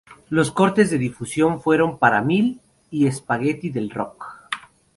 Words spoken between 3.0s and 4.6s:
""Spaghetti del rock"".